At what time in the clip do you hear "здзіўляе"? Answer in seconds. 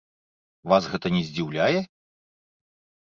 1.27-1.79